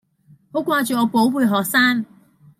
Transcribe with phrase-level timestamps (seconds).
[0.51, 2.03] 好掛住我寶貝學生